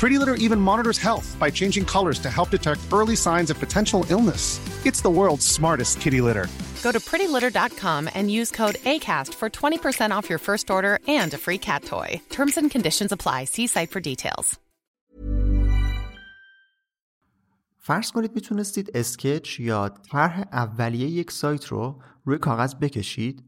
[0.00, 4.06] Pretty Litter even monitors health by changing colors to help detect early signs of potential
[4.08, 4.60] illness.
[4.86, 6.46] It's the world's smartest kitty litter.
[6.82, 11.38] Go to prettylitter.com and use code ACAST for 20% off your first order and a
[11.38, 12.20] free cat toy.
[12.30, 13.44] Terms and conditions apply.
[13.44, 14.58] See site for details.
[17.82, 23.44] فرض کنید میتونستید اسکچ یا طرح اولیه یک سایت رو روی کاغذ بکشید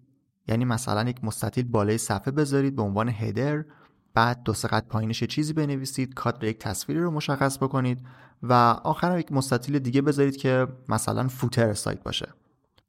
[0.49, 3.65] یعنی مثلا یک مستطیل بالای صفحه بذارید به عنوان هدر
[4.18, 8.06] بعد دو سه پایینش چیزی بنویسید کادر یک تصویری رو مشخص بکنید
[8.44, 12.34] و آخرم یک مستطیل دیگه بذارید که مثلا فوتر سایت باشه.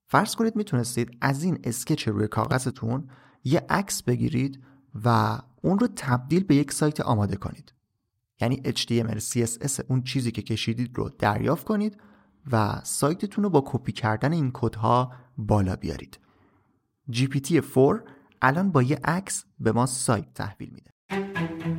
[0.06, 3.08] فرض کنید می‌تونستید از این اسکچ روی کاغذتون
[3.44, 4.62] یه عکس بگیرید
[5.04, 7.72] و اون رو تبدیل به یک سایت آماده کنید.
[8.40, 12.00] یعنی HTML CSS اون چیزی که کشیدید رو دریافت کنید
[12.52, 16.18] و سایتتون رو با کپی کردن این کدها بالا بیارید.
[17.12, 18.00] GPT-4
[18.42, 20.97] الان با یه عکس به ما سایت تحویل میده.
[21.48, 21.77] thank you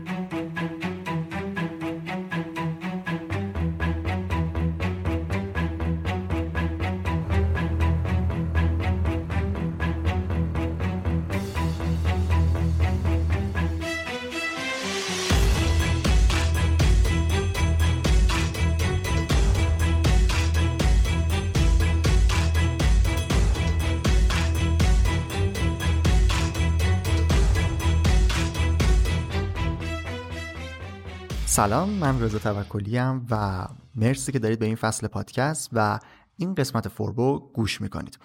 [31.59, 33.00] سلام من رضا توکلی
[33.30, 36.00] و مرسی که دارید به این فصل پادکست و
[36.38, 38.20] این قسمت فوربو گوش می‌کنید.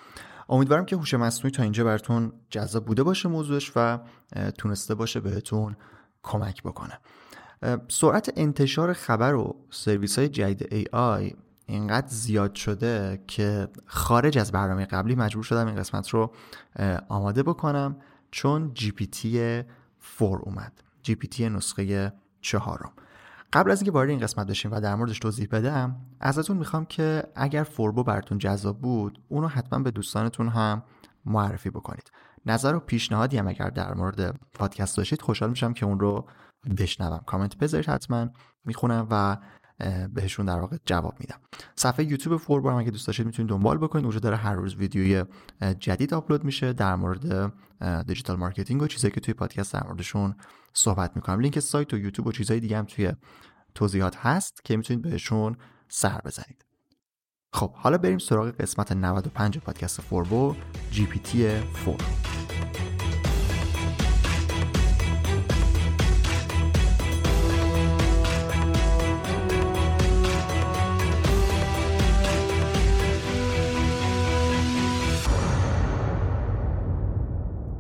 [0.49, 3.99] امیدوارم که هوش مصنوعی تا اینجا براتون جذاب بوده باشه موضوعش و
[4.59, 5.77] تونسته باشه بهتون
[6.23, 6.99] کمک بکنه.
[7.89, 11.35] سرعت انتشار خبر و سرویس های جدید AI
[11.67, 16.35] اینقدر زیاد شده که خارج از برنامه قبلی مجبور شدم این قسمت رو
[17.09, 17.97] آماده بکنم
[18.31, 19.65] چون GPT 4
[20.21, 20.73] اومد.
[21.07, 22.93] GPT نسخه چهارم.
[23.55, 27.23] قبل از اینکه وارد این قسمت بشیم و در موردش توضیح بدم ازتون می‌خوام که
[27.35, 30.83] اگر فوربو براتون جذاب بود اونو حتما به دوستانتون هم
[31.25, 32.11] معرفی بکنید.
[32.47, 36.29] نظر و پیشنهادی هم اگر در مورد پادکست داشتید خوشحال میشم که اون رو
[36.79, 37.21] بشنوم.
[37.27, 38.29] کامنت بذارید حتما
[38.65, 39.37] می‌خونم و
[40.15, 41.37] بهشون در واقع جواب میدم.
[41.77, 44.05] صفحه یوتیوب فوربو هم اگه دوست داشتید می‌تونید دنبال بکنید.
[44.05, 45.25] اونجا داره هر روز ویدیوی
[45.79, 47.53] جدید آپلود میشه در مورد
[48.07, 50.35] digital marketing و چیزایی که توی پادکست در موردشون
[50.73, 51.41] صحبت می‌کنم.
[51.41, 53.13] لینک سایت و یوتیوب و چیزهای دیگه هم توی
[53.75, 55.57] توضیحات هست که می‌تونید بهشون
[55.89, 56.65] سر بزنید.
[57.53, 60.55] خب حالا بریم سراغ قسمت 95 پادکست فوربو
[60.91, 61.97] GPT 4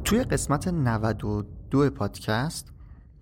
[0.05, 2.74] توی قسمت 92 پادکست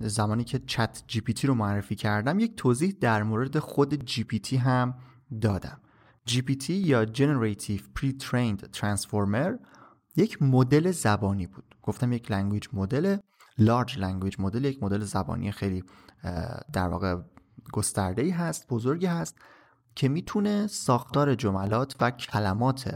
[0.09, 4.95] زمانی که ChatGPT رو معرفی کردم یک توضیح در مورد خود GPT هم
[5.41, 5.81] دادم.
[6.25, 9.53] GPT یا Generative Pre-trained Transformer
[10.17, 11.75] یک مدل زبانی بود.
[11.83, 13.17] گفتم یک language model
[13.59, 15.85] large language model یک مدل زبانی خیلی
[16.73, 17.17] در واقع
[17.73, 19.39] گسترده هست بزرگی هست
[19.95, 22.95] که می‌تونه ساختار جملات و کلمات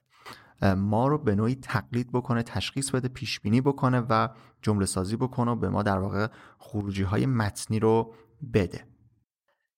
[0.63, 4.29] ما رو به نوعی تقلید بکنه تشخیص بده پیش بینی بکنه و
[4.63, 6.27] جمله سازی بکنه و به ما در واقع
[6.59, 8.15] خروجی های متنی رو
[8.55, 8.87] بده.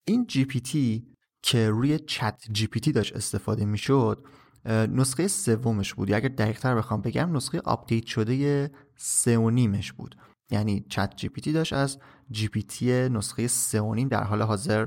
[0.04, 1.06] این GPT
[1.42, 4.26] که روی ChatGPT داشت استفاده می‌شد
[4.66, 6.10] نسخه سومش بود.
[6.10, 10.16] یا اگر دقیق تر بخوام بگم نسخه update شده سه و نیمش بود.
[10.50, 11.98] یعنی چت جی پی تی داشت از
[12.30, 14.86] جی پی تی نسخه 3.5 در حال حاضر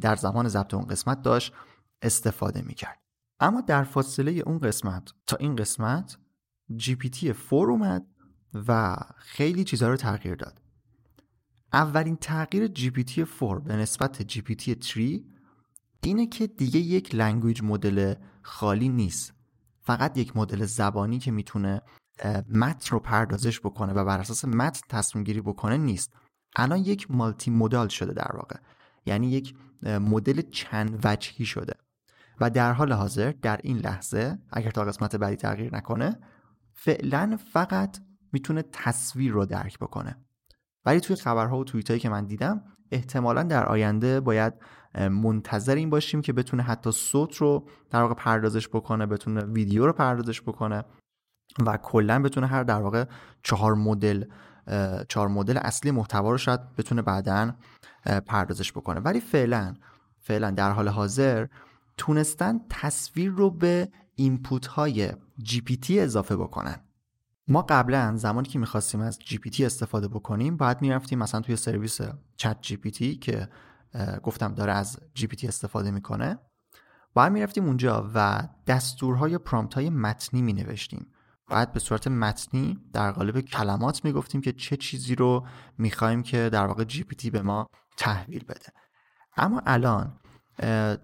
[0.00, 1.52] در زمان ضبط اون قسمت داشت
[2.02, 2.98] استفاده می‌کرد.
[3.40, 6.18] اما در فاصله اون قسمت تا این قسمت
[6.76, 8.06] GPT 4 اومد
[8.54, 10.62] و خیلی چیزها رو تغییر داد.
[11.72, 15.24] اولین تغییر GPT 4 به نسبت GPT 3
[16.02, 19.34] اینه که دیگه یک language model خالی نیست.
[19.80, 21.82] فقط یک مدل زبانی که می‌تونه
[22.48, 26.12] متن رو پردازش بکنه و بر اساس متن تصمیم گیری بکنه نیست.
[26.56, 28.56] الان یک multimodal شده در واقع.
[29.06, 31.74] یعنی یک مدل چند وجهی شده.
[32.40, 36.16] و در حال حاضر در این لحظه اگر تا قسمت بعدی تغییر نکنه
[36.72, 37.98] فعلا فقط
[38.32, 40.16] می‌تونه تصویر رو درک بکنه.
[40.84, 44.54] ولی توی خبرها و توییت هایی که من دیدم احتمالا در آینده باید
[44.94, 49.92] منتظر این باشیم که بتونه حتی صوت رو در واقع پردازش بکنه بتونه ویدیو رو
[49.92, 50.84] پردازش بکنه
[51.66, 53.04] و کلا بتونه هر در واقع
[53.42, 54.24] چهار مدل
[55.08, 57.52] چهار مدل اصلی محتوا رو شاید بتونه بعدا
[58.26, 59.00] پردازش بکنه.
[59.00, 59.74] ولی فعلا
[60.20, 61.46] فعلا در حال حاضر
[62.00, 66.76] تونستن تصویر رو به input های GPT اضافه بکنن.
[67.48, 72.00] ما قبلا زمانی که می‌خواستیم از GPT استفاده بکنیم باید می‌رفتیم مثلا توی سرویس
[72.36, 73.48] ChatGPT که
[74.22, 76.38] گفتم داره از GPT استفاده می‌کنه.
[77.14, 81.06] باید می‌رفتیم اونجا و دستورهای prompt های متنی می نوشتیم
[81.48, 85.46] باید به صورت متنی در قالب کلمات می‌گفتیم که چه چیزی رو
[85.78, 87.66] می‌خوایم که در واقع GPT به ما
[87.96, 88.66] تحویل بده.
[89.36, 90.19] اما الان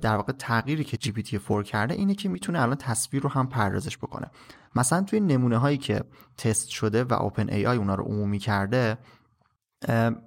[0.00, 3.98] در واقع تغییری که GPT 4 کرده اینه که می‌تونه الان تصویر رو هم پردازش
[3.98, 4.30] بکنه.
[4.74, 6.04] مثلا توی نمونه هایی که
[6.36, 8.98] تست شده و OpenAI اونا رو عمومی کرده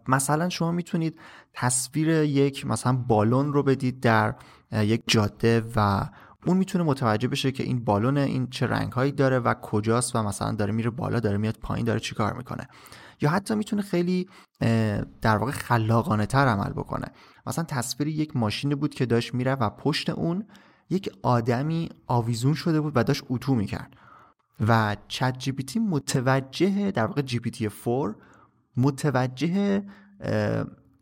[0.08, 1.20] مثلا شما می‌تونید
[1.54, 4.36] تصویر یک مثلا بالون رو بدید در
[4.72, 6.10] یک جاده و
[6.46, 10.24] اون می‌تونه متوجه بشه که این بالون این چه رنگ هایی داره و کجاست و
[10.24, 12.68] مثلا داره میره بالا داره میاد پایین داره چیکار می‌کنه.
[13.22, 14.30] یا حتی می‌تونه خیلی
[15.22, 17.08] در واقع خلاقانه تر عمل بکنه.
[17.48, 20.46] مثلا تصویر یک ماشینی بود که داشت میره و پشت اون
[20.90, 23.94] یک آدمی آویزون شده بود و داشت اتو می‌کرد.
[24.68, 28.16] و چت جی پی تی متوجه در واقع جی پی تی 4
[28.78, 29.84] متوجه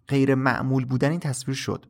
[0.07, 1.86] غیر معمول بودن این تصویر شد.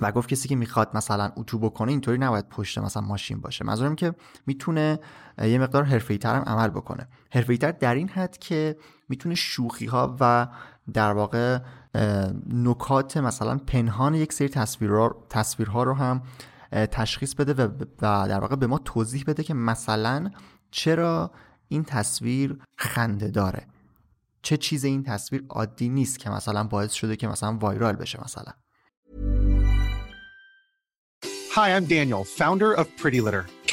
[0.00, 3.64] و گفت کسی که می‌خواد مثلا اتو بکنه اینطوری نباید پشت مثلا ماشین باشه.
[3.64, 4.14] منظورم که
[4.46, 4.98] می‌تونه
[5.38, 7.08] یه مقدار حرفه‌ای هم عمل بکنه.
[7.30, 8.76] حرفه‌ای در این حد که
[9.08, 10.48] می‌تونه شوخی ها و
[10.92, 11.58] در واقع
[12.46, 16.22] نکات مثلا پنهان یک سری تصویرها تصویرها رو هم
[16.72, 17.64] تشخیص بده
[18.02, 20.30] و در واقع به ما توضیح بده که مثلا
[20.70, 21.30] چرا
[21.68, 23.66] این تصویر خنده داره
[24.42, 28.52] چه چیز این تصویر عادی نیست که مثلا باعث شده که مثلا وایرال بشه مثلا
[31.56, 33.46] Hi, I'm Daniel, founder of Pretty Litter.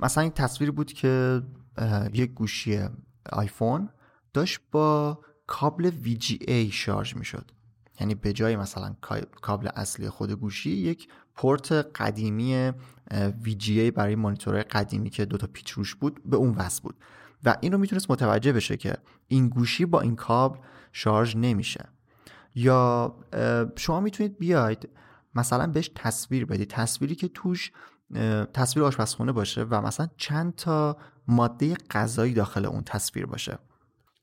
[0.00, 1.42] مثلا این تصویر بود که
[2.12, 2.80] یک گوشی
[3.32, 3.88] آیفون
[4.32, 7.50] داشت با کابل VGA شارژ می شد
[8.00, 8.96] یعنی به جای مثلا
[9.40, 12.72] کابل اصلی خود گوشی یک پورت قدیمی
[13.44, 16.96] VGA برای مانیتورهای قدیمی که دوتا پیچ روش بود به اون وصل بود.
[17.44, 18.96] و این رو می‌تونست متوجه بشه که
[19.28, 20.58] این گوشی با این کابل
[20.92, 21.84] شارژ نمیشه.
[22.54, 23.16] یا
[23.76, 24.88] شما می‌تونید بیاید
[25.34, 26.70] مثلا بهش تصویر بدید.
[26.70, 27.72] تصویری که توش
[28.54, 30.96] تصویر آشپزخونه باشه و مثلا چند تا
[31.28, 33.58] ماده غذایی داخل اون تصویر باشه.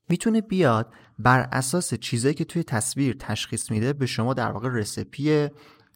[0.08, 5.48] می‌تونه بیاد بر اساس چیزایی که توی تصویر تشخیص میده به شما در واقع رسپی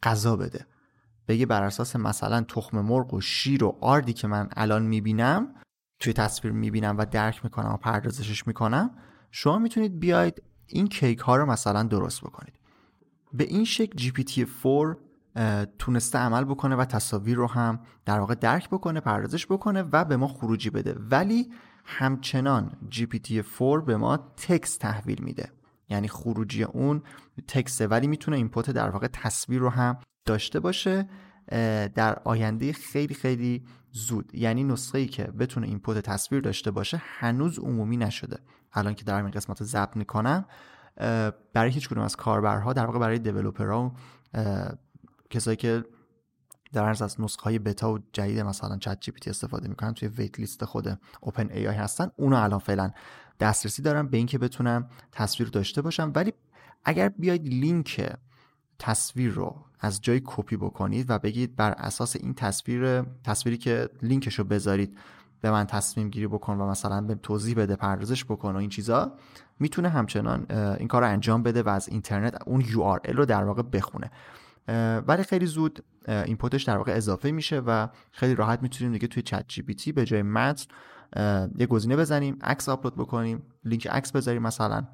[0.03, 0.65] غذا بده.
[1.27, 5.55] بگه بر اساس مثلا تخم مرغ و شیر و آردی که من الان می‌بینم
[5.99, 8.91] توی تصویر می‌بینم و درک می‌کنم و پردازشش می‌کنم
[9.31, 12.53] شما می‌تونید بیاید این کیک ها رو مثلا درست بکنید.
[13.33, 14.97] به این شکل GPT 4
[15.79, 20.17] تونسته عمل بکنه و تصاویر رو هم در واقع درک بکنه پردازش بکنه و به
[20.17, 20.95] ما خروجی بده.
[21.11, 21.51] ولی
[21.85, 25.51] همچنان GPT-4 به ما text تحویل میده.
[25.89, 27.01] یعنی خروجی اون
[27.47, 27.87] text ه.
[27.87, 31.09] ولی می‌تونه input در واقع تصویر رو هم داشته باشه
[31.95, 34.35] در آینده خیلی خیلی زود.
[34.35, 38.39] یعنی نسخه ای که بتونه input تصویر داشته باشه هنوز عمومی نشده.
[38.73, 40.45] الان که دارم این قسمت رو ضبط می‌کنم
[41.53, 43.93] برای هیچ کدوم از کاربرها در واقع برای developer ها
[45.31, 45.83] کسایی که
[46.73, 50.65] در واقع از نسخه های بتا و جدید مثلا ChatGPT استفاده می‌کنن توی wait list
[50.65, 52.91] خود OpenAI هستن اونو الان فعلا
[53.39, 56.33] دسترسی دارم به اینکه بتونم تصویر داشته باشم ولی
[56.85, 58.13] اگر بیاید لینک
[58.79, 64.39] تصویر رو از جای کپی بکنید و بگید بر اساس این تصویر تصویری که لینکش
[64.39, 64.97] رو بذارید
[65.41, 69.17] به من تصمیم گیری بکن و مثلا به توضیح بده پردازش بکن و این چیزا
[69.59, 70.45] می‌تونه همچنان
[70.79, 74.11] این کار رو انجام بده و از اینترنت اون URL رو در واقع بخونه.
[75.07, 79.23] ولی خیلی زود input ش در واقع اضافه میشه و خیلی راحت می‌تونیم دیگه توی
[79.23, 80.65] ChatGPT به جای متن
[81.57, 84.87] یه گزینه بزنیم عکس آپلود بکنیم لینک عکس بذاریم مثلا.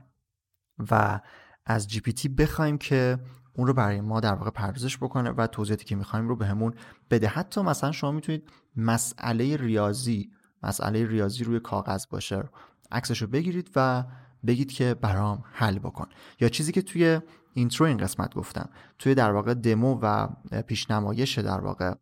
[0.92, 1.20] و
[1.66, 3.20] از GPT بخوایم که
[3.54, 7.18] اون رو برای ما در واقع پردازش بکنه و توضیحاتی که می‌خوایم رو بهمون به
[7.18, 7.28] بده.
[7.28, 10.32] حتی مثلا شما می‌تونید مسئله ریاضی
[10.64, 12.44] مسئله ریاضی روی کاغذ باشه
[12.92, 14.04] عکسش رو بگیرید و
[14.48, 16.08] بگید که برام حل بکن.
[16.40, 17.20] یا چیزی که توی
[17.58, 18.70] اینترو این قسمت گفتم.
[19.00, 20.28] توی در واقع دمو و
[20.68, 21.94] پیش‌نمایش در واقع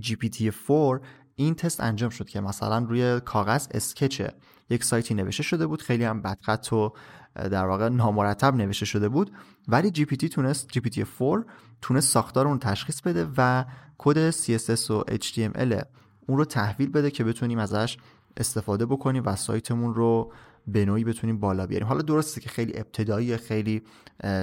[0.00, 1.00] GPT-4
[1.34, 4.22] این تست انجام شد که مثلا روی کاغذ sketch
[4.70, 5.82] یک سایتی نوشته شده بود.
[5.82, 6.92] خیلی هم بدخط و
[7.34, 9.32] در واقع نامرتب نوشته شده بود.
[9.68, 11.46] ولی پی تونست GPT 4
[11.82, 13.64] تونست ساختار اون تشخیص بده و
[13.98, 15.84] کد CSS و HTML
[16.26, 17.98] اون رو تحویل بده که بتونیم ازش
[18.36, 20.32] استفاده بکنیم و سایتمون رو
[20.66, 21.88] به نوعی بتونیم بالا بیاریم.
[21.88, 23.82] حالا درسته که خیلی ابتدایی خیلی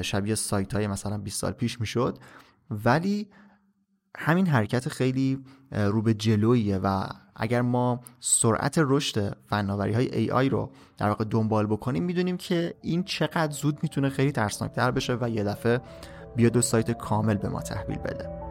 [0.02, 2.18] شبیه سایت های مثلا 20 سال پیش می‌شد
[2.70, 3.28] ولی
[4.18, 10.72] همین حرکت خیلی رو به جلویه و اگر ما سرعت رشد فناوری های AI رو
[10.98, 15.44] در واقع دنبال بکنیم می‌دونیم که این چقدر زود می‌تونه خیلی ترسناکتر بشه و یه
[15.44, 15.82] دفعه
[16.36, 18.43] بیاد دو سایت کامل به ما تحویل بده.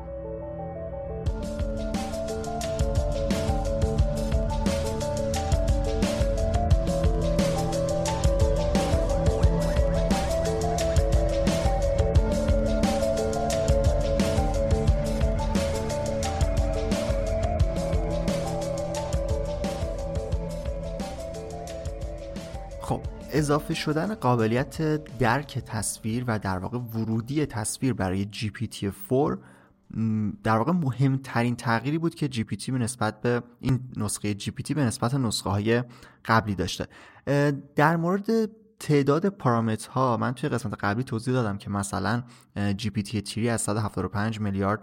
[23.33, 29.39] اضافه شدن قابلیت درک تصویر و در واقع ورودی تصویر برای GPT-4
[30.43, 35.15] در واقع مهمترین تغییری بود که GPT به نسبت به این نسخه GPT به نسبت
[35.15, 35.83] نسخه های
[36.25, 36.87] قبلی داشته.
[37.77, 42.23] در مورد تعداد پارامترها من توی قسمت قبلی توضیح دادم که مثلا
[42.57, 44.81] GPT 3 از 175 میلیارد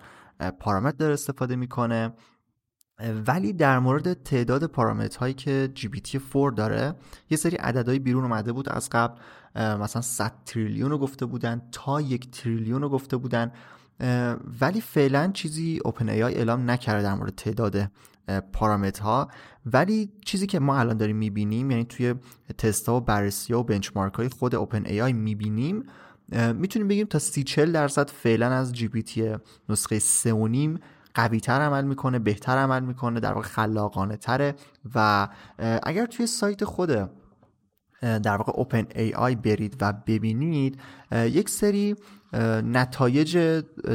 [0.60, 2.14] پارامتر داره استفاده می‌کنه.
[3.28, 6.96] ولی در مورد تعداد پارامترهایی که GPT-4 داره
[7.30, 8.70] یه سری عددهای بیرون اومده بود.
[8.70, 9.20] از قبل
[9.56, 13.52] مثلا 100 تریلیون رو گفته بودن تا یک تریلیون رو گفته بودن.
[14.62, 17.92] ولی فعلا چیزی OpenAI اعلام نکرده در مورد تعداد
[18.54, 19.28] پارامترها.
[19.66, 22.16] ولی چیزی که ما الان داریم می‌بینیم یعنی توی
[22.58, 25.84] تست ها و بررسی و benchmark های خود OpenAI می‌بینیم
[26.56, 29.36] می‌تونیم بگیم تا 30 40 درصد فعلا از GPT
[29.70, 30.80] نسخه 3.5
[31.14, 34.56] قوی تر عمل می‌کنه بهتر عمل می‌کنه در واقع خلاقانه تره
[34.96, 35.28] و
[35.84, 37.10] اگر توی سایت خود
[38.02, 40.80] در واقع OpenAI برید و ببینید
[41.12, 41.96] یک سری
[42.64, 43.38] نتایج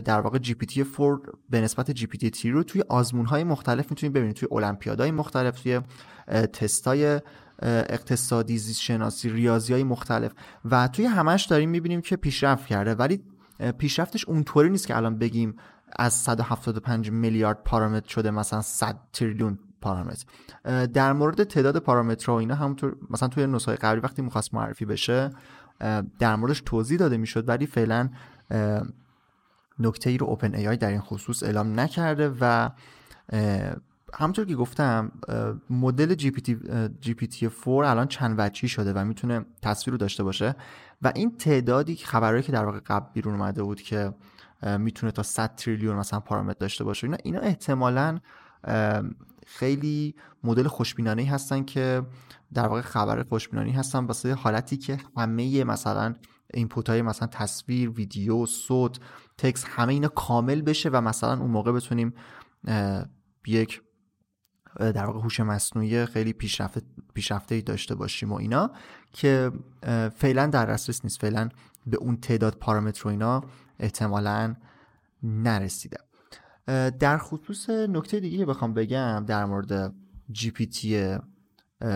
[0.05, 4.49] در واقع GPT 4 به نسبت GPT رو توی آزمون های مختلف می‌تونید ببینید توی
[4.53, 5.81] المپیادهای مختلف توی
[6.29, 7.21] تست های
[7.63, 10.33] اقتصادی زیست شناسی ریاضی های مختلف
[10.65, 12.95] و توی همش داریم می‌بینیم که پیشرفت کرده.
[12.95, 13.21] ولی
[13.79, 15.57] پیشرفتش اونطوری نیست که الان بگیم
[15.99, 20.27] از 175 میلیارد پارامتر شده مثلا 100 تریلیون پارامتر.
[20.87, 25.31] در مورد تعداد پارامترها و اینا همونطور مثلا توی نسخه قبلی وقتی می‌خواست معرفی بشه
[26.19, 28.09] در موردش توضیح داده می‌شد ولی فعلا
[29.79, 32.71] نکته ای رو اوپن ای آی در این خصوص اعلام نکرده و
[34.15, 35.13] همونطور که گفتم
[35.71, 40.57] مدل جی پی تی 4 الان چند وجهی شده و می‌تونه تصویر رو داشته باشه.
[41.03, 44.15] و این تعدادی خبرهایی که در واقع قبل بیرون اومده بود که
[44.63, 47.05] می‌تونه تا 100 تریلیون مثلا پارامتر داشته باشه.
[47.05, 48.19] اینا اینا احتمالا
[49.47, 52.03] خیلی مدل خوشبینانه هستن که
[52.55, 54.05] در واقع خبر خوشبینانه هستن.
[54.05, 56.15] واسه حالتی که همه مثلا
[56.55, 58.99] اینپوت های مثلا تصویر ویدیو صوت
[59.39, 62.15] تکس همه اینا کامل بشه و مثلا اون موقع بتونیم
[63.47, 63.83] یک
[64.77, 66.83] در واقع هوش مصنوعی خیلی پیشرفته
[67.15, 68.71] پیشرفته داشته باشیم و اینا
[69.13, 69.53] که
[70.17, 71.21] فعلا در دسترس نیست.
[71.21, 71.49] فعلا
[71.87, 73.45] به اون تعداد پارامتر و اینا
[73.79, 74.55] احتمالا
[75.23, 75.97] نرسیده.
[76.99, 79.95] در خصوص نکته دیگه بخوام بگم در مورد
[80.31, 81.19] GPT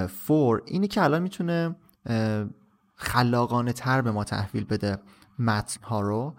[0.09, 1.77] four اینه که الان می‌تونه
[2.95, 4.99] خلاقانه تر به ما تحویل بده
[5.39, 6.37] متن ها رو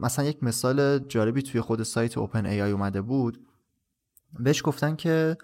[0.00, 3.46] مثلا یک مثال جالبی توی خود سایت OpenAI اومده بود.
[4.38, 5.36] بهش گفتن که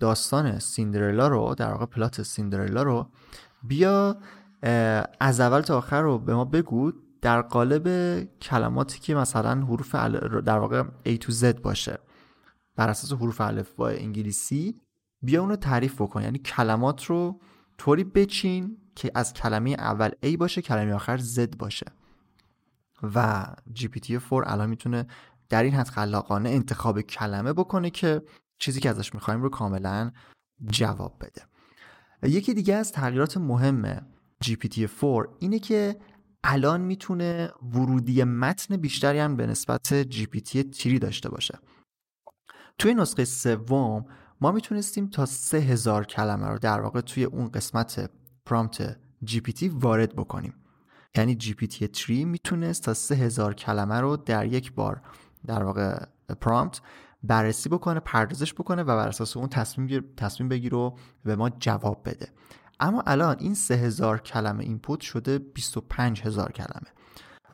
[0.00, 3.10] داستان سیندرلا رو در واقع plot سیندرلا رو
[3.62, 4.16] بیا
[5.20, 7.88] از اول تا آخر رو به ما بگو در قالب
[8.24, 9.94] کلماتی که مثلا حروف
[10.44, 11.98] در واقع A to Z باشه
[12.76, 14.80] بر اساس حروف الف با انگلیسی
[15.22, 16.22] بیا اونو تعریف بکن.
[16.22, 17.40] یعنی کلمات رو
[17.78, 21.86] طوری بچین که از کلمه اول A باشه کلمه آخر Z باشه.
[23.14, 25.06] و GPT-4 الان می‌تونه
[25.48, 28.22] در این حد خلاقانه انتخاب کلمه بکنه که
[28.58, 30.10] چیزی که ازش می‌خوایم رو کاملا
[30.66, 31.42] جواب بده.
[32.22, 34.06] یکی دیگه از تغییرات مهم
[34.44, 35.96] GPT-4 اینه که
[36.44, 41.58] الان می‌تونه ورودی متن بیشتری هم به نسبت GPT-3 داشته باشه.
[42.78, 44.06] توی نسخه سوم
[44.40, 48.10] ما می‌تونستیم تا 3000 کلمه رو در واقع توی اون قسمت
[48.46, 50.54] پرامپت GPT وارد بکنیم.
[51.16, 55.02] یعنی GPT-3 می‌تونست تا 3000 کلمه رو در یک بار
[55.46, 56.04] در واقع
[56.40, 56.80] prompt
[57.22, 62.02] بررسی بکنه پردازش بکنه و بر اساس اون تصمیم تصمیم بگیر و به ما جواب
[62.04, 62.28] بده.
[62.80, 66.90] اما الان این 3000 کلمه input شده 25000 کلمه.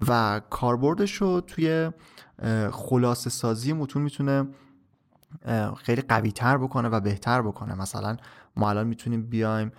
[0.09, 1.91] و کاربردش رو توی
[2.73, 4.49] خلاصه سازی متون می‌تونه
[5.77, 7.75] خیلی قوی تر بکنه و بهتر بکنه.
[7.75, 8.17] مثلا
[8.57, 9.73] ما الان می‌تونیم بیایم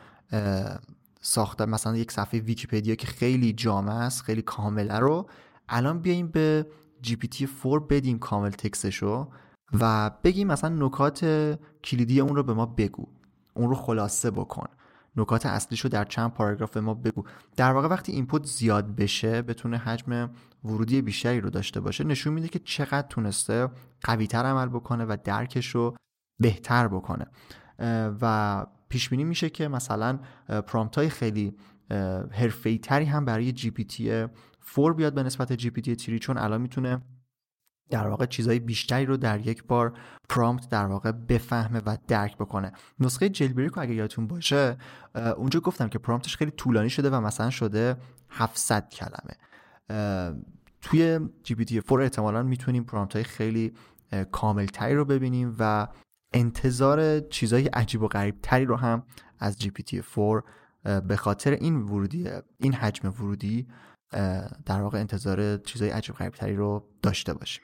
[1.21, 5.29] ساخته مثلا یک صفحه ویکیپدیا که خیلی جامع است خیلی کامله رو
[5.69, 6.67] الان بیایم به
[7.07, 9.27] GPT 4 بدیم کامل تکسشو
[9.79, 11.25] و بگیم مثلا نکات
[11.83, 13.07] کلیدی اون رو به ما بگو.
[13.53, 14.67] اون رو خلاصه بکن.
[15.17, 17.23] نکات اصلیش رو در چند پاراگراف به ما بگو.
[17.55, 20.29] در واقع وقتی اینپوت زیاد بشه بتونه حجم
[20.63, 23.69] ورودی بیشتری رو داشته باشه نشون میده که چقدر تونسته
[24.03, 25.95] قویتر عمل بکنه و درکش رو
[26.39, 27.25] بهتر بکنه.
[28.21, 30.19] و پیش بینی میشه که مثلا
[30.67, 31.55] پرامپت های خیلی
[32.31, 34.25] حرفه‌ای تری هم برای GPT
[34.75, 37.01] 4 بیاد به نسبت GPT 3 چون الان می‌تونه
[37.89, 39.93] در واقع چیزهای بیشتری رو در یک بار
[40.29, 42.71] prompt در واقع بفهمه و درک بکنه.
[42.99, 44.77] نسخه jailbreak رو اگه یادتون باشه
[45.37, 47.97] اونجا گفتم که prompt ش خیلی طولانی شده و مثلا شده
[48.29, 49.35] 700 کلمه.
[50.81, 53.73] توی GPT 4 احتمالا می‌تونیم prompt های خیلی
[54.31, 55.87] کامل تری رو ببینیم و
[56.33, 59.03] انتظار چیزهای عجیب و غریب تری رو هم
[59.39, 60.43] از جی پی تی 4
[61.07, 63.67] به خاطر این ورودی این حجم ورودی
[64.65, 67.63] در واقع انتظار چیزهای عجیب غریب تری رو داشته باشیم.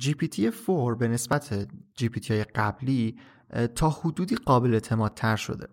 [0.00, 1.68] GPT-4 به نسبت
[2.00, 3.16] GPT های قبلی
[3.74, 5.68] تا حدودی قابل اعتماد تر شده.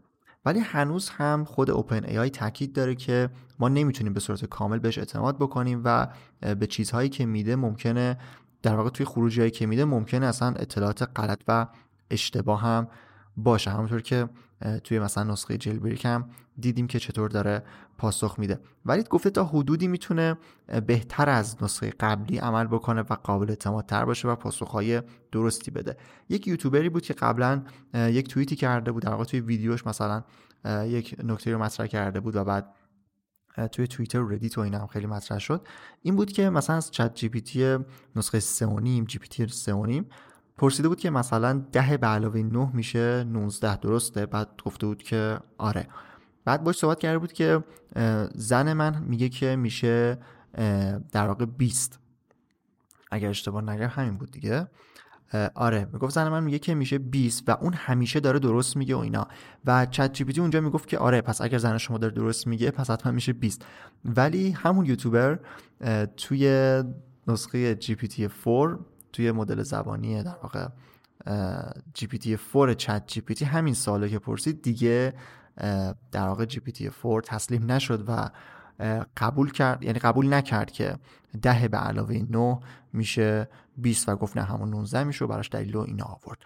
[0.45, 4.79] ولی هنوز هم خود اوپن ای آی تاکید داره که ما نمی‌تونیم به صورت کامل
[4.79, 6.07] بهش اعتماد بکنیم و
[6.59, 8.17] به چیزهایی که میده ممکنه
[8.61, 11.67] در واقع توی خروجی هایی که میده ممکنه اصلا اطلاعات غلط و
[12.11, 12.87] اشتباه هم
[13.37, 13.71] باشه.
[13.71, 14.29] همونطور که
[14.83, 17.63] توی مثلا نسخه جلبریک هم دیدیم که چطور داره
[17.97, 18.59] پاسخ میده.
[18.85, 20.37] ولی گفته تا حدودی می‌تونه
[20.87, 25.97] بهتر از نسخه قبلی عمل بکنه و قابل اعتماد تر باشه و پاسخهای درستی بده.
[26.29, 30.23] یک یوتیوبری بود که قبلا یک توییتی کرده بود در واقع توی ویدیوش مثلا
[30.85, 32.73] یک نکته رو مطرح کرده بود و بعد
[33.71, 35.67] توی توییتر و ردیت و اینا هم خیلی مطرح شد.
[36.01, 37.77] این بود که مثلا از ChatGPT
[38.15, 40.03] نسخه 3.5 GPT 3.5
[40.57, 45.39] پرسیده بود که مثلا 10 به علاوه 9 میشه 19 درسته؟ بعد گفته بود که
[45.57, 45.87] آره.
[46.45, 47.63] بعد باش صحبت کرده بود که
[48.35, 50.17] زن من میگه که میشه
[51.11, 51.99] در واقع 20
[53.11, 54.67] اگر اشتباه نگم همین بود دیگه.
[55.55, 58.99] آره می‌گفت زن من میگه که میشه 20 و اون همیشه داره درست میگه و
[58.99, 59.27] اینا.
[59.65, 63.11] و ChatGPT اونجا می‌گفت که آره پس اگر زن شما داره درست میگه پس حتما
[63.11, 63.65] میشه 20
[64.05, 65.39] ولی همون یوتیوبر
[66.17, 66.83] توی
[67.27, 68.79] نسخه GPT 4
[69.13, 70.67] توی مدل زبانی در واقع
[71.93, 75.13] جی پی تی 4 چت جی پی تی همین ساله که پرسید دیگه
[76.11, 78.29] در واقع GPT 4 تسلیم نشد و
[79.17, 80.97] قبول کرد یعنی قبول نکرد که
[81.41, 82.59] ده به علاوه 9
[82.93, 86.39] میشه 20 و گفت نه همون 19 میشه و براش دلیل اینا آورد.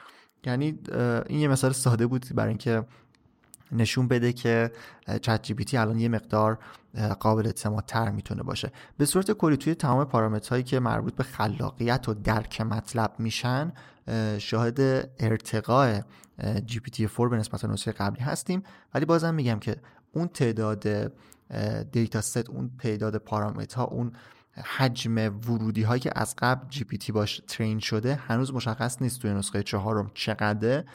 [0.45, 0.79] یعنی
[1.27, 2.83] این یه مثال ساده بود برای اینکه
[3.71, 4.71] نشون بده که
[5.21, 6.59] ChatGPT الان یه مقدار
[7.19, 8.71] قابل اعتمادتر می‌تونه باشه.
[8.97, 13.71] به صورت کلی توی تمام پارامترهایی که مربوط به خلاقیت و درک مطلب میشن
[14.37, 16.01] شاهد ارتقاء
[16.65, 18.63] GPT 4 به نسبت نسخه قبلی هستیم.
[18.93, 19.75] ولی بازم میگم که
[20.11, 21.11] اون تعداد
[21.91, 24.11] dataset اون تعداد پارامترها اون
[24.77, 29.63] حجم ورودی هایی که از قبل GPT باش train شده هنوز مشخص نیست توی نسخه
[29.63, 30.85] چهارم چقدره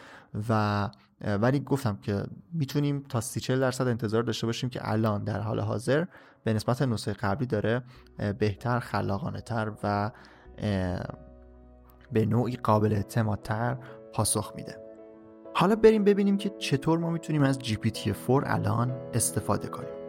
[0.49, 0.91] و
[1.25, 6.05] ولی گفتم که می‌تونیم تا 30 درصد انتظار داشته باشیم که الان در حال حاضر
[6.45, 7.83] به نسبت نسخه قبلی داره
[8.39, 10.11] بهتر خلاقانه تر و
[12.13, 13.77] به نوعی قابل اعتمادتر
[14.15, 14.77] پاسخ میده.
[15.55, 20.02] حالا بریم ببینیم که چطور ما می‌تونیم از GPT-4 الان استفاده کنیم.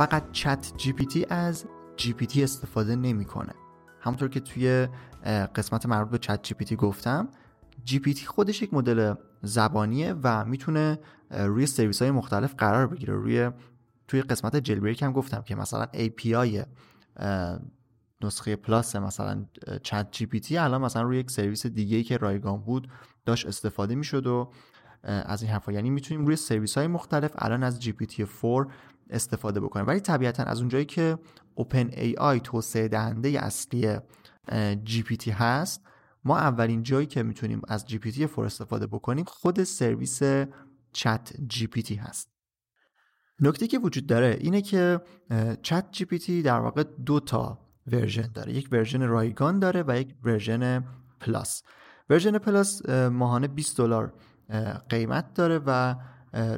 [0.00, 1.64] فقط چت جی پی تی از
[1.96, 3.52] جی پی تی استفاده نمی‌کنه.
[4.00, 4.88] همونطور که توی
[5.54, 7.28] قسمت مربوط به چت جی پی تی گفتم
[7.84, 10.98] جی پی تی خودش یک مدل زبانیه و می‌تونه
[11.30, 13.14] روی سرویس های مختلف قرار بگیره.
[13.14, 13.50] روی
[14.08, 16.64] توی قسمت jailbreak هم گفتم که مثلا API
[18.22, 19.44] نسخه plus مثلا
[19.82, 22.88] ChatGPT الان مثلا روی یک سرویس دیگه ای که رایگان بود
[23.24, 24.50] داشت استفاده می‌شد و
[25.02, 28.72] از این حرفا یعنی می‌تونیم روی سرویس های مختلف الان از GPT 4
[29.10, 31.18] استفاده بکنه ولی طبیعتا از اونجایی که
[31.54, 33.96] OpenAI توسعه دهنده اصلی
[34.84, 35.84] GPT هست
[36.24, 40.22] ما اولین جایی که می‌تونیم از GPT four استفاده بکنیم خود سرویس
[40.92, 42.30] ChatGPT هست.
[43.40, 45.00] نکته که وجود داره اینه که
[45.62, 48.52] ChatGPT در واقع دو تا version داره.
[48.52, 50.84] یک version رایگان داره و یک version
[51.20, 51.62] Plus.
[52.10, 54.14] version Plus ماهانه 20 دلار
[54.88, 55.94] قیمت داره و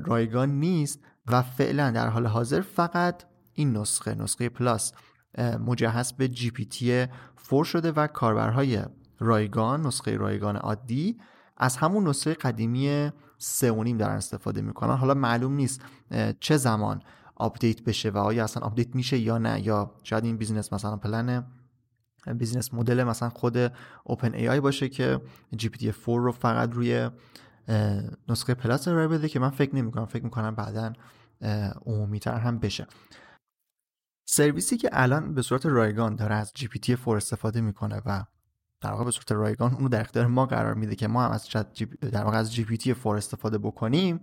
[0.05, 1.01] رایگان نیست.
[1.27, 4.93] و فعلا در حال حاضر فقط این نسخه نسخه Plus
[5.39, 7.07] مجهز به GPT
[7.51, 8.83] 4 شده و کاربرهای
[9.19, 11.21] رایگان نسخه رایگان عادی
[11.57, 14.97] از همون نسخه قدیمی 3.5 دارن استفاده می‌کنن.
[14.97, 15.81] حالا معلوم نیست
[16.41, 17.03] چه زمان
[17.37, 21.47] update بشه و آیا اصلا update میشه یا نه یا شاید این business مثلا پلن
[22.35, 23.73] business model مثلا خود
[24.05, 25.21] OpenAI باشه که
[25.57, 27.11] GPT 4 رو فقط روی
[28.29, 30.93] نسخه Plus ارائه بده که من فکر نمی کنم فکر می‌کنم بعدا
[31.87, 32.87] عمومیتر هم بشه.
[34.29, 38.25] سرویسی که الان به صورت رایگان داره از GPT 4 استفاده می‌کنه و
[38.81, 41.49] در واقع به صورت رایگان اونو در اختیار ما قرار میده که ما هم از
[41.49, 44.21] چت در واقع از GPT 4 استفاده بکنیم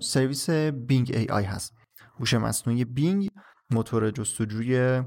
[0.00, 1.76] سرویس Bing AI هست.
[2.20, 3.28] هوش مصنوعی Bing
[3.70, 5.02] موتور جستجوی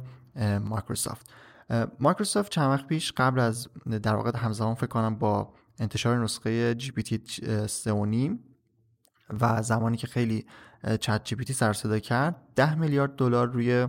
[0.62, 1.34] مایکروسافت.
[2.00, 3.68] مایکروسافت چند وقت پیش قبل از
[4.04, 7.20] در واقع همزمان فکر کنم با انتشار نسخه GPT
[9.42, 10.46] و زمانی که خیلی
[11.00, 13.88] ChatGPT سر صدا کرد 10 میلیارد دلار روی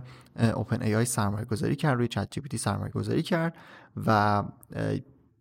[0.55, 3.57] OpenAI سرمایه گذاری کرد روی ChatGPT سرمایه گذاری کرد
[4.05, 4.43] و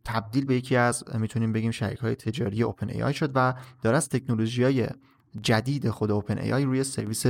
[0.05, 4.65] تبدیل به یکی از می‌تونیم بگیم شریک های تجاری OpenAI شد و داره از تکنولوژی
[4.65, 4.89] های
[5.43, 7.27] جدید خود OpenAI روی سرویس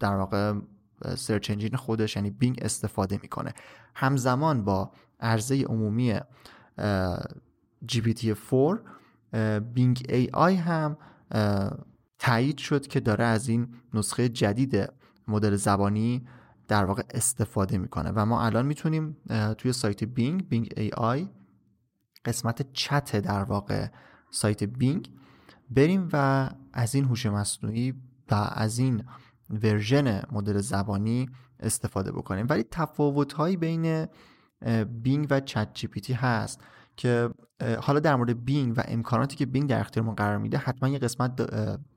[0.00, 0.54] در واقع
[1.16, 3.54] search engine خودش یعنی Bing استفاده می‌کنه.
[3.94, 6.20] همزمان با عرضه عمومی
[7.92, 8.78] GPT-4
[9.74, 10.96] Bing AI هم
[12.18, 14.92] تایید شد که داره از این نسخه جدید
[15.28, 16.26] مدل زبانی
[16.68, 18.12] در واقع استفاده می‌کنه.
[18.14, 19.16] و ما الان می‌تونیم
[19.58, 21.28] توی سایت Bing Bing AI
[22.24, 23.88] قسمت چت در واقع
[24.30, 25.10] سایت Bing
[25.70, 27.94] بریم و از این هوش مصنوعی
[28.30, 29.04] و از این
[29.50, 32.46] version مدل زبانی استفاده بکنیم.
[32.50, 34.06] ولی تفاوت بین
[35.02, 36.60] Bing و ChatGPT هست
[36.96, 37.30] که
[37.80, 41.42] حالا در مورد Bing و امکاناتی که Bing در اختیارمون قرار میده حتما یه قسمت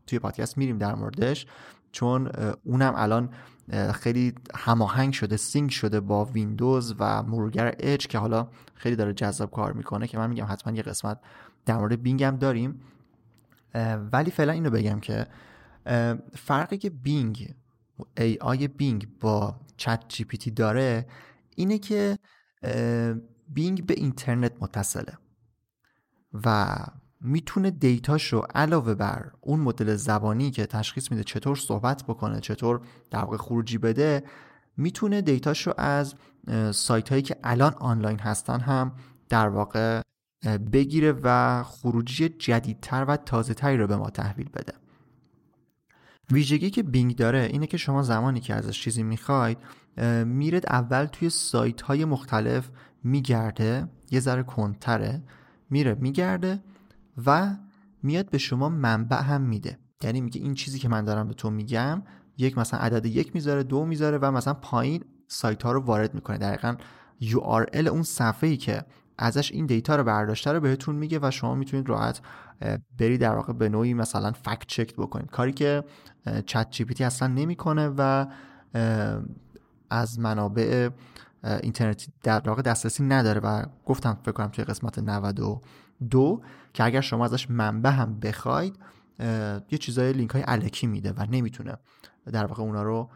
[0.08, 1.46] توی پادکست میریم در موردش
[1.92, 2.32] چون
[2.64, 3.30] اونم الان
[3.94, 9.52] خیلی هماهنگ شده sync شده با ویندوز و مرورگر اج که حالا خیلی داره جذاب
[9.52, 11.20] کار می‌کنه که من میگم حتما یه قسمت
[11.66, 12.82] در مورد Bing هم داریم.
[14.12, 15.28] ولی فعلا اینو بگم که
[16.34, 17.56] فرقی که Bing
[18.18, 21.06] AI Bing با ChatGPT داره
[21.56, 22.18] اینه که
[23.48, 25.18] Bing به اینترنت متصله.
[26.46, 26.76] و
[27.22, 32.82] می‌تونه data شو علاوه بر اون مدل زبانی که تشخیص میده چطور صحبت بکنه چطور
[33.12, 34.24] در واقع خروجی بده
[34.78, 36.16] می‌تونه دیتاشو از
[36.72, 38.92] سایت هایی که الان آنلاین هستن هم
[39.30, 40.02] در واقع
[40.74, 44.74] بگیره و خروجی جدیدتر و تازه تری رو به ما تحویل بده.
[46.32, 49.58] ویژگی که بینگ داره اینه که شما زمانی که ازش چیزی می‌خواید
[50.26, 52.70] میرد اول توی سایت های مختلف
[53.04, 55.22] میگرده یه ذره کنتره
[55.70, 56.64] میره میگرده
[57.26, 57.56] و
[58.04, 59.80] میاد به شما منبع هم میده.
[60.04, 62.04] یعنی میگه این چیزی که من دارم به تو میگم
[62.38, 66.38] یک مثلا عدد یک می‌ذاره دو می‌ذاره و مثلا پایین سایت ها رو وارد می‌کنه.
[66.38, 66.76] دقیقا
[67.22, 68.84] URL اون صفحه ای که
[69.18, 72.22] ازش این دیتا رو برداشته رو بهتون میگه و شما می‌تونید راحت
[73.00, 75.30] برید در واقع به نوعی مثلا فکت چک بکنید.
[75.32, 75.84] کاری که
[76.46, 78.26] چت جی پی تی اصلا نمی‌کنه و
[79.90, 80.90] از منابع
[81.44, 86.42] اینترنتی در واقع دسترسی نداره و گفتم فکر کنم توی قسمت 92
[86.74, 88.80] که اگر شما ازش منبع هم بخواید
[89.72, 91.78] یه چیزای لینک های علکی میده و نمی‌تونه
[92.32, 93.10] در واقع اونا رو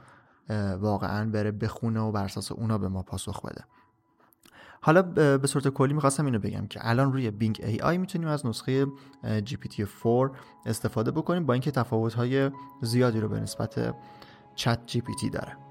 [0.79, 3.63] واقعا بره بخونه و بر اساس اونا به ما پاسخ بده.
[4.81, 5.01] حالا
[5.37, 8.85] به صورت کلی می‌خواستم اینو بگم که الان روی بینگ ای آی می‌تونیم از نسخه
[9.23, 10.31] GPT 4
[10.65, 13.95] استفاده بکنیم با اینکه تفاوت های زیادی رو به نسبت
[14.55, 15.62] چت GPT داره.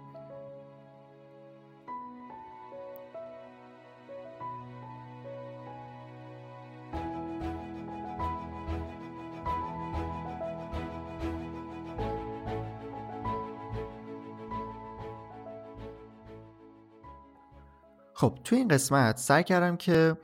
[18.22, 20.16] خب توی این قسمت سعی کردم که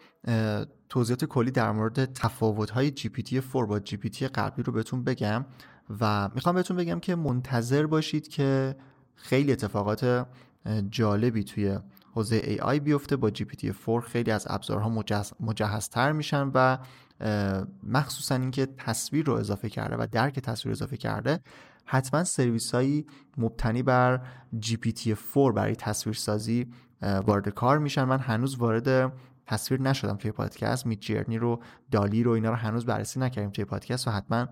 [0.88, 5.44] توضیحات کلی در مورد تفاوت‌های GPT 4 با GPT قبلی رو بهتون بگم
[6.00, 8.76] و می‌خوام بهتون بگم که منتظر باشید که
[9.14, 10.26] خیلی اتفاقات
[10.90, 11.78] جالبی توی
[12.12, 13.16] حوزه AI بیفته.
[13.16, 15.04] با GPT 4 خیلی از ابزارها
[15.40, 16.78] مجهزتر میشن و
[17.82, 21.40] مخصوصا اینکه تصویر رو اضافه کرده و درک تصویر اضافه کرده
[21.84, 23.06] حتما سرویس هایی
[23.36, 24.20] مبتنی بر
[24.66, 26.66] GPT 4 برای تصویرسازی
[27.02, 28.04] وارد کار میشن.
[28.04, 29.12] من هنوز وارد
[29.46, 30.86] تصویر نشدم توی پادکست.
[30.86, 34.48] می جرنی رو دالی رو اینا رو هنوز بررسی نکردیم توی پادکست و حتما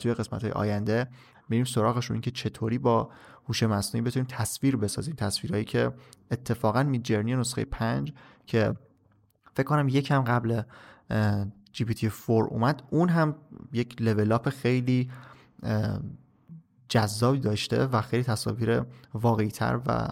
[0.00, 1.08] توی قسمت های آینده
[1.48, 3.10] میریم سراغشون اینکه چطوری با
[3.48, 5.14] هوش مصنوعی بتونیم تصویر بسازیم.
[5.14, 5.92] تصویرهایی که
[6.30, 8.12] اتفاقا می جرنی نسخه 5
[8.46, 8.74] که
[9.54, 10.62] فکر کنم یکم قبل
[11.72, 13.34] جی پی 4 اومد اون هم
[13.72, 15.10] یک لول اپ خیلی
[16.88, 18.82] جذابی داشته و خیلی تصاویر
[19.14, 20.08] واقعی تر و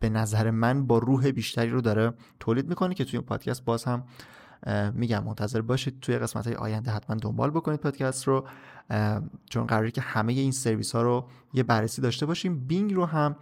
[0.00, 3.84] به نظر من با روح بیشتری رو داره تولید می‌کنه که توی این پادکست باز
[3.84, 4.04] هم
[4.94, 8.46] میگم منتظر باشید توی قسمت های آینده حتما دنبال بکنید پادکست رو
[9.50, 12.66] چون قراری که همه این سرویس ها رو یه بررسی داشته باشیم.
[12.66, 13.36] بینگ رو هم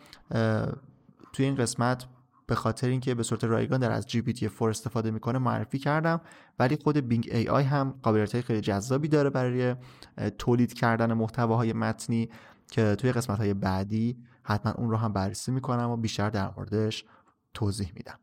[1.32, 2.06] توی این قسمت
[2.46, 6.20] به خاطر اینکه به صورت رایگان در از تی 4 استفاده می‌کنه معرفی کردم
[6.58, 9.74] ولی خود بینگ ای آی هم قابلیت های خیلی جذابی داره برای
[10.38, 12.28] تولید کردن محتواهای متنی
[12.70, 17.04] که توی قسمت های بعدی حتما اون رو هم بررسی می‌کنم و بیشتر در موردش
[17.54, 18.18] توضیح میدم.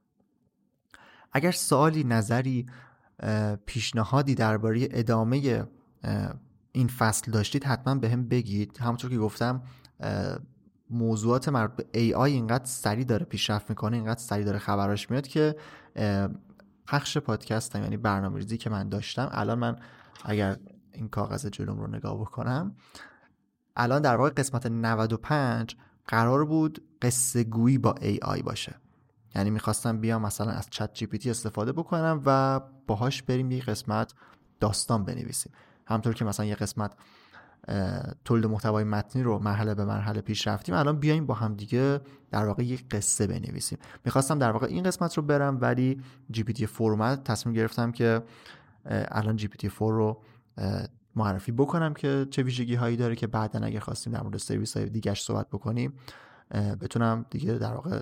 [1.31, 2.65] اگر سوالی نظری
[3.65, 5.65] پیشنهادی درباره ادامه
[6.71, 8.77] این فصل داشتید حتما به هم بگید.
[8.77, 9.61] همونطور که گفتم
[10.89, 15.55] موضوعات مربوط به AI اینقدر سریع داره پیشرفت می‌کنه اینقدر سریع داره خبراش میاد که
[16.87, 19.29] پخش پادکستم یعنی برنامه ریزی که من داشتم.
[19.31, 19.75] الان من
[20.25, 20.57] اگر
[20.91, 22.75] این کاغذ جلوم رو نگاه بکنم
[23.75, 25.77] الان در واقع قسمت 95
[26.09, 28.75] قرار بود قصه گویی با AI باشه.
[29.35, 34.13] یعنی می‌خواستم بیام مثلا از چت جی پی استفاده بکنم و باهاش بریم یه قسمت
[34.59, 35.51] داستان بنویسیم.
[35.87, 36.93] همطور که مثلا یه قسمت
[38.25, 42.45] تولید محتوای متنی رو مرحله به مرحله پیش رفتیم الان بیایم با هم دیگه در
[42.45, 43.77] واقع یک قصه بنویسیم.
[44.05, 48.23] می‌خواستم در واقع این قسمت رو برم ولی جی پی تی فرمت تصمیم گرفتم که
[48.85, 50.21] الان GPT 4 رو
[51.19, 54.89] معرفی بکنم که چه ویژگی هایی داره که بعدا اگه خواستیم در مورد سرویس های
[54.89, 55.93] دیگرش صحبت بکنیم
[56.81, 58.01] بتونم دیگه در واقع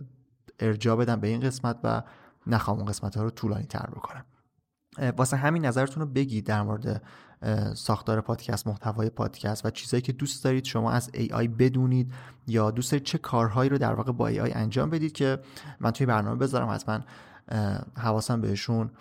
[0.59, 2.03] ارجاع بدم به این قسمت و
[2.47, 4.25] نخوام اون قسمت ها رو طولانی تر بکنم
[5.17, 7.01] واسه همین نظرتون رو بگید در مورد
[7.75, 12.13] ساختار پادکست محتوای پادکست و چیزایی که دوست دارید شما از AI بدونید
[12.47, 15.39] یا دوست دارید چه کارهایی رو در واقع با AI انجام بدید که
[15.79, 16.99] من توی برنامه بذارم حتما
[17.97, 18.91] حواسم بهشون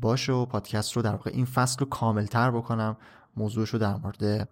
[0.00, 2.96] باشه و پادکست رو در واقع این فصل رو کاملتر بکنم
[3.36, 4.48] موضوعش رو در مورد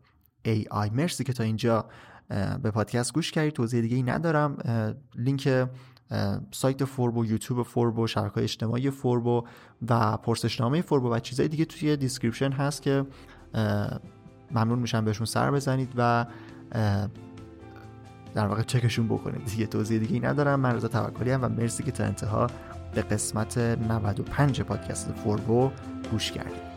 [0.46, 1.84] AI مرسی که تا اینجا
[2.62, 4.56] به پادکست گوش کردید توضیح دیگه ای ندارم
[5.14, 5.68] لینک
[6.50, 9.44] سایت فوربو یوتیوب فوربو شبکه اجتماعی فوربو
[9.88, 13.06] و پرسشنامه فوربو و چیزهای دیگه توی description هست که
[14.50, 16.26] ممنون میشم بهشون سر بزنید و
[18.34, 19.44] در واقع چکشون بکنید.
[19.44, 20.60] دیگه توضیح دیگه ای ندارم.
[20.60, 22.46] من رضا توکلی و مرسی که تا انتها
[22.94, 25.70] به قسمت 95 پادکست فوربو
[26.10, 26.67] گوش کردید.